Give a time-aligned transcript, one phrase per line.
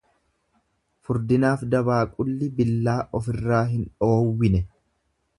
[1.09, 4.63] Furdinaaf dabaaqulli billaa ofirraa hin dhoowwine.